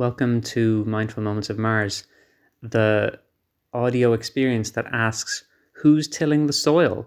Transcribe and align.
Welcome 0.00 0.40
to 0.56 0.82
Mindful 0.86 1.22
Moments 1.22 1.50
of 1.50 1.58
Mars, 1.58 2.04
the 2.62 3.20
audio 3.74 4.14
experience 4.14 4.70
that 4.70 4.86
asks, 4.86 5.44
Who's 5.72 6.08
tilling 6.08 6.46
the 6.46 6.54
soil? 6.54 7.06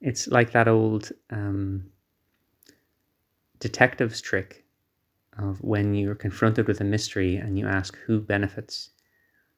It's 0.00 0.26
like 0.26 0.50
that 0.50 0.66
old 0.66 1.12
um, 1.30 1.84
detective's 3.60 4.20
trick 4.20 4.64
of 5.38 5.62
when 5.62 5.94
you're 5.94 6.16
confronted 6.16 6.66
with 6.66 6.80
a 6.80 6.84
mystery 6.84 7.36
and 7.36 7.56
you 7.56 7.68
ask 7.68 7.96
who 7.98 8.20
benefits. 8.20 8.90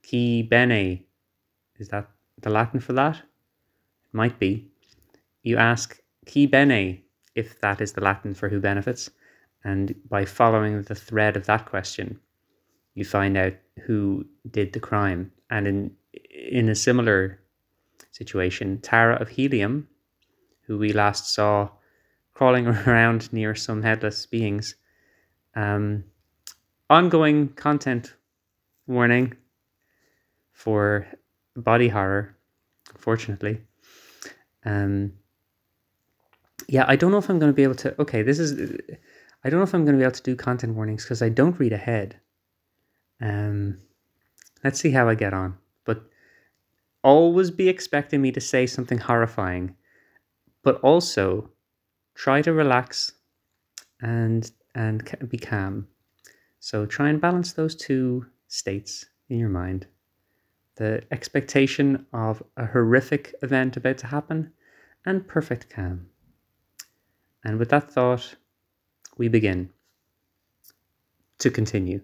Qui 0.07 0.43
bene, 0.43 1.05
is 1.79 1.89
that 1.89 2.07
the 2.39 2.51
Latin 2.51 2.81
for 2.81 2.93
that? 2.93 3.17
It 3.17 4.13
might 4.13 4.39
be. 4.39 4.69
You 5.43 5.57
ask 5.57 6.03
qui 6.31 6.45
bene 6.45 7.01
if 7.35 7.59
that 7.61 7.81
is 7.81 7.95
the 7.95 8.03
Latin 8.03 8.35
for 8.35 8.51
who 8.51 8.61
benefits, 8.61 9.09
and 9.65 9.95
by 10.09 10.25
following 10.25 10.83
the 10.83 10.95
thread 10.95 11.37
of 11.37 11.47
that 11.47 11.67
question, 11.67 12.19
you 12.95 13.05
find 13.05 13.37
out 13.37 13.55
who 13.85 14.25
did 14.51 14.73
the 14.73 14.81
crime. 14.81 15.33
And 15.51 15.67
in 15.67 15.91
in 16.31 16.69
a 16.69 16.75
similar 16.75 17.41
situation, 18.11 18.81
Tara 18.81 19.17
of 19.17 19.29
Helium, 19.29 19.89
who 20.63 20.79
we 20.79 20.93
last 20.93 21.35
saw 21.35 21.71
crawling 22.35 22.67
around 22.87 23.33
near 23.33 23.55
some 23.55 23.83
headless 23.83 24.27
beings, 24.27 24.75
um, 25.55 26.05
ongoing 26.91 27.49
content 27.51 28.15
warning 28.87 29.35
for 30.53 31.07
body 31.57 31.89
horror, 31.89 32.37
unfortunately. 32.95 33.61
Um, 34.65 35.13
yeah, 36.69 36.85
I 36.87 36.97
don't 36.97 37.11
know 37.11 37.19
if 37.19 37.31
I'm 37.31 37.39
going 37.39 37.53
to 37.53 37.57
be 37.57 37.63
able 37.63 37.75
to. 37.77 38.01
Okay, 38.01 38.23
this 38.23 38.39
is. 38.39 38.79
I 39.49 39.51
don't 39.51 39.61
know 39.61 39.65
if 39.65 39.73
I'm 39.73 39.87
going 39.87 39.95
to 39.95 39.99
be 39.99 40.05
able 40.05 40.13
to 40.13 40.23
do 40.23 40.37
content 40.37 40.75
warnings 40.75 41.05
because 41.05 41.23
I 41.23 41.31
don't 41.31 41.59
read 41.59 41.73
ahead. 41.73 42.21
Um, 43.19 43.79
let's 44.63 44.79
see 44.79 44.91
how 44.91 45.09
I 45.09 45.15
get 45.15 45.33
on. 45.33 45.57
But 45.87 46.03
always 47.03 47.51
be 47.51 47.71
expecting 47.71 48.21
me 48.21 48.31
to 48.33 48.43
say 48.43 48.67
something 48.67 48.99
horrifying, 48.99 49.75
but 50.63 50.79
also 50.83 51.49
try 52.15 52.43
to 52.43 52.53
relax 52.53 53.13
and 54.03 54.51
and 54.75 55.03
be 55.31 55.39
calm. 55.39 55.89
So 56.61 56.85
try 56.85 57.09
and 57.09 57.19
balance 57.19 57.55
those 57.55 57.75
two 57.75 58.27
states 58.49 59.07
in 59.31 59.39
your 59.39 59.49
mind. 59.49 59.87
The 60.77 61.05
expectation 61.11 62.05
of 62.13 62.43
a 62.59 62.67
horrific 62.67 63.35
event 63.41 63.79
about 63.79 63.97
to 63.99 64.09
happen 64.09 64.53
and 65.07 65.27
perfect 65.27 65.71
calm. 65.71 66.11
And 67.47 67.59
with 67.59 67.71
that 67.71 67.91
thought, 67.91 68.37
we 69.19 69.29
begin. 69.29 69.71
To 71.41 71.51
continue. 71.51 72.01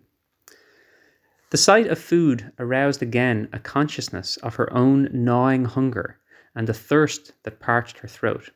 The 1.51 1.57
sight 1.57 1.87
of 1.87 1.99
food 1.99 2.53
aroused 2.59 3.03
again 3.03 3.49
a 3.53 3.59
consciousness 3.59 4.37
of 4.39 4.57
her 4.57 4.73
own 4.73 5.09
gnawing 5.13 5.65
hunger 5.65 6.19
and 6.55 6.67
the 6.67 6.75
thirst 6.75 7.33
that 7.45 7.61
parched 7.61 7.99
her 7.99 8.09
throat. 8.09 8.51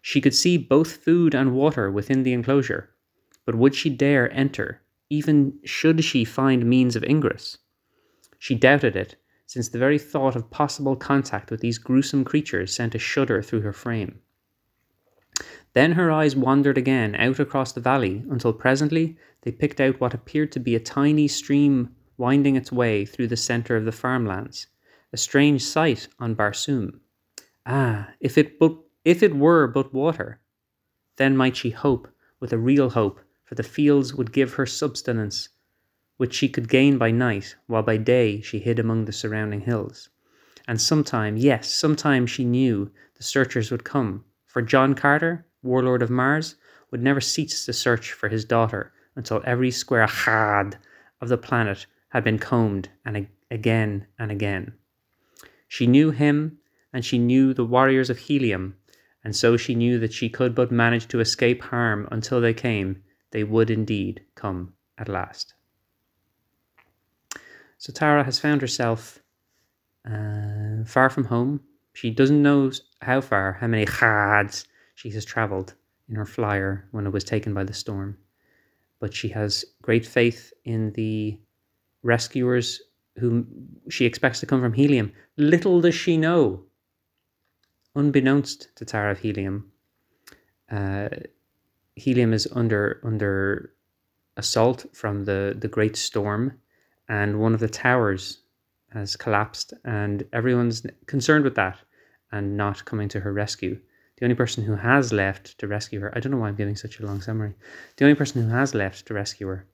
She 0.00 0.20
could 0.20 0.34
see 0.34 0.56
both 0.56 0.96
food 0.96 1.34
and 1.34 1.54
water 1.54 1.90
within 1.90 2.24
the 2.24 2.32
enclosure, 2.32 2.90
but 3.44 3.54
would 3.54 3.74
she 3.74 3.88
dare 3.88 4.32
enter, 4.32 4.82
even 5.10 5.58
should 5.64 6.02
she 6.04 6.24
find 6.24 6.68
means 6.68 6.96
of 6.96 7.04
ingress? 7.04 7.58
She 8.38 8.56
doubted 8.56 8.96
it, 8.96 9.14
since 9.46 9.68
the 9.68 9.78
very 9.78 9.98
thought 9.98 10.34
of 10.34 10.50
possible 10.50 10.96
contact 10.96 11.50
with 11.50 11.60
these 11.60 11.78
gruesome 11.78 12.24
creatures 12.24 12.74
sent 12.74 12.96
a 12.96 12.98
shudder 12.98 13.42
through 13.42 13.60
her 13.60 13.72
frame. 13.72 14.20
Then 15.74 15.92
her 15.92 16.10
eyes 16.10 16.36
wandered 16.36 16.76
again 16.76 17.14
out 17.14 17.40
across 17.40 17.72
the 17.72 17.80
valley 17.80 18.24
until 18.28 18.52
presently 18.52 19.16
they 19.40 19.52
picked 19.52 19.80
out 19.80 20.00
what 20.00 20.12
appeared 20.12 20.52
to 20.52 20.60
be 20.60 20.74
a 20.74 20.80
tiny 20.80 21.28
stream 21.28 21.94
winding 22.18 22.56
its 22.56 22.70
way 22.70 23.06
through 23.06 23.28
the 23.28 23.36
centre 23.36 23.76
of 23.76 23.86
the 23.86 23.92
farmlands, 23.92 24.66
a 25.12 25.16
strange 25.16 25.64
sight 25.64 26.08
on 26.18 26.36
Barsoom. 26.36 27.00
Ah, 27.64 28.10
if 28.20 28.36
it 28.36 28.58
but 28.58 28.76
if 29.04 29.22
it 29.22 29.34
were 29.34 29.66
but 29.66 29.94
water, 29.94 30.40
then 31.16 31.36
might 31.36 31.56
she 31.56 31.70
hope, 31.70 32.06
with 32.38 32.52
a 32.52 32.58
real 32.58 32.90
hope, 32.90 33.20
for 33.44 33.54
the 33.54 33.62
fields 33.62 34.14
would 34.14 34.32
give 34.32 34.54
her 34.54 34.66
subsistence, 34.66 35.48
which 36.18 36.34
she 36.34 36.48
could 36.48 36.68
gain 36.68 36.98
by 36.98 37.10
night, 37.10 37.56
while 37.66 37.82
by 37.82 37.96
day 37.96 38.40
she 38.40 38.58
hid 38.58 38.78
among 38.78 39.06
the 39.06 39.12
surrounding 39.12 39.62
hills. 39.62 40.10
And 40.68 40.80
sometime, 40.80 41.36
yes, 41.36 41.74
sometime 41.74 42.26
she 42.26 42.44
knew 42.44 42.90
the 43.16 43.22
searchers 43.22 43.70
would 43.70 43.84
come, 43.84 44.24
for 44.46 44.62
John 44.62 44.94
Carter, 44.94 45.46
warlord 45.62 46.02
of 46.02 46.10
Mars, 46.10 46.56
would 46.90 47.02
never 47.02 47.20
cease 47.20 47.64
to 47.66 47.72
search 47.72 48.12
for 48.12 48.28
his 48.28 48.44
daughter 48.44 48.92
until 49.16 49.42
every 49.44 49.70
square 49.70 50.06
haad 50.06 50.78
of 51.20 51.28
the 51.28 51.38
planet 51.38 51.86
had 52.10 52.24
been 52.24 52.38
combed 52.38 52.88
and 53.04 53.26
again 53.50 54.06
and 54.18 54.30
again. 54.30 54.74
She 55.68 55.86
knew 55.86 56.10
him, 56.10 56.58
and 56.92 57.04
she 57.04 57.18
knew 57.18 57.54
the 57.54 57.64
warriors 57.64 58.10
of 58.10 58.18
Helium, 58.18 58.76
and 59.24 59.34
so 59.34 59.56
she 59.56 59.74
knew 59.74 59.98
that 59.98 60.12
she 60.12 60.28
could 60.28 60.54
but 60.54 60.70
manage 60.70 61.08
to 61.08 61.20
escape 61.20 61.62
harm 61.62 62.08
until 62.10 62.40
they 62.40 62.52
came. 62.52 63.02
They 63.30 63.44
would 63.44 63.70
indeed 63.70 64.22
come 64.34 64.74
at 64.98 65.08
last. 65.08 65.54
So 67.78 67.92
Tara 67.92 68.24
has 68.24 68.38
found 68.38 68.60
herself 68.60 69.22
uh, 70.04 70.84
far 70.84 71.08
from 71.08 71.24
home. 71.24 71.60
She 71.94 72.10
doesn't 72.10 72.42
know 72.42 72.70
how 73.00 73.20
far, 73.20 73.54
how 73.54 73.66
many 73.66 73.86
haads 73.90 74.66
she 74.94 75.10
has 75.10 75.24
travelled 75.24 75.74
in 76.08 76.14
her 76.16 76.26
flyer 76.26 76.88
when 76.90 77.06
it 77.06 77.12
was 77.12 77.24
taken 77.24 77.54
by 77.54 77.64
the 77.64 77.74
storm. 77.74 78.18
But 79.00 79.14
she 79.14 79.28
has 79.30 79.64
great 79.82 80.06
faith 80.06 80.52
in 80.64 80.92
the 80.92 81.38
rescuers 82.02 82.80
whom 83.18 83.46
she 83.88 84.04
expects 84.04 84.40
to 84.40 84.46
come 84.46 84.60
from 84.60 84.72
Helium. 84.72 85.12
Little 85.36 85.80
does 85.80 85.94
she 85.94 86.16
know, 86.16 86.64
unbeknownst 87.94 88.68
to 88.76 88.84
Tara 88.84 89.12
of 89.12 89.18
Helium, 89.18 89.70
uh, 90.70 91.08
Helium 91.96 92.32
is 92.32 92.48
under 92.52 93.00
under 93.04 93.74
assault 94.36 94.86
from 94.94 95.24
the 95.24 95.54
the 95.58 95.68
great 95.68 95.96
storm, 95.96 96.58
and 97.08 97.38
one 97.38 97.52
of 97.54 97.60
the 97.60 97.68
towers 97.68 98.38
has 98.90 99.16
collapsed, 99.16 99.74
and 99.84 100.24
everyone's 100.32 100.86
concerned 101.06 101.44
with 101.44 101.54
that 101.54 101.78
and 102.30 102.56
not 102.56 102.84
coming 102.84 103.08
to 103.08 103.20
her 103.20 103.32
rescue. 103.32 103.78
The 104.22 104.26
only 104.26 104.36
person 104.36 104.62
who 104.62 104.76
has 104.76 105.12
left 105.12 105.58
to 105.58 105.66
rescue 105.66 105.98
her, 105.98 106.16
I 106.16 106.20
don't 106.20 106.30
know 106.30 106.38
why 106.38 106.46
I'm 106.46 106.54
giving 106.54 106.76
such 106.76 107.00
a 107.00 107.04
long 107.04 107.20
summary. 107.20 107.54
The 107.96 108.04
only 108.04 108.14
person 108.14 108.40
who 108.40 108.50
has 108.50 108.72
left 108.72 109.04
to 109.06 109.14
rescue 109.14 109.48
her 109.48 109.66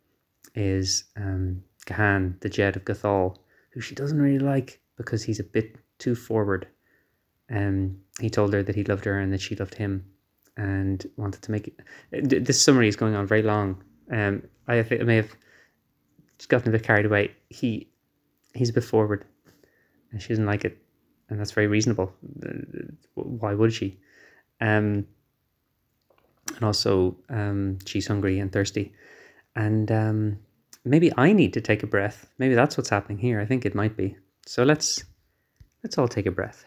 is 0.55 1.05
um, 1.19 1.63
Gahan, 1.85 2.41
the 2.41 2.49
Jed 2.49 2.75
of 2.75 2.87
Gathol, 2.87 3.43
who 3.73 3.83
she 3.83 3.95
doesn't 3.95 4.19
really 4.19 4.39
like 4.39 4.81
because 4.97 5.23
he's 5.23 5.39
a 5.39 5.45
bit 5.45 5.77
too 5.99 6.15
forward. 6.15 6.67
Um, 7.51 7.99
he 8.23 8.31
told 8.31 8.55
her 8.55 8.63
that 8.63 8.75
he 8.75 8.85
loved 8.85 9.05
her 9.05 9.19
and 9.19 9.31
that 9.35 9.43
she 9.43 9.55
loved 9.55 9.75
him, 9.75 10.07
and 10.57 11.07
wanted 11.19 11.43
to 11.43 11.51
make 11.51 11.69
it. 12.11 12.47
This 12.47 12.63
summary 12.63 12.89
is 12.89 12.97
going 12.97 13.15
on 13.15 13.27
very 13.27 13.43
long. 13.43 13.85
Um, 14.11 14.45
I 14.67 14.83
think 14.83 15.03
I 15.03 15.05
may 15.05 15.17
have 15.17 15.37
just 16.39 16.49
gotten 16.49 16.69
a 16.69 16.73
bit 16.73 16.85
carried 16.85 17.05
away. 17.05 17.33
He 17.51 17.91
he's 18.55 18.71
a 18.71 18.73
bit 18.73 18.85
forward, 18.85 19.27
and 20.11 20.23
she 20.23 20.31
doesn't 20.31 20.47
like 20.47 20.65
it, 20.65 20.79
and 21.29 21.39
that's 21.39 21.53
very 21.53 21.67
reasonable. 21.67 22.15
Why 23.15 23.53
would 23.53 23.75
she? 23.75 24.01
Um, 24.61 25.07
and 26.57 26.65
also, 26.65 27.17
um, 27.29 27.79
she's 27.85 28.07
hungry 28.07 28.39
and 28.39 28.53
thirsty. 28.53 28.93
And 29.55 29.91
um, 29.93 30.39
maybe 30.85 31.13
I 31.17 31.33
need 31.33 31.53
to 31.55 31.61
take 31.61 31.83
a 31.83 31.87
breath. 31.87 32.29
Maybe 32.39 32.55
that's 32.55 32.77
what's 32.77 32.89
happening 32.89 33.19
here. 33.19 33.41
I 33.41 33.47
think 33.47 33.65
it 33.65 33.75
might 33.75 33.97
be. 33.97 34.17
So 34.47 34.65
let's 34.65 35.05
let's 35.83 35.99
all 35.99 36.09
take 36.09 36.27
a 36.27 36.31
breath. 36.31 36.65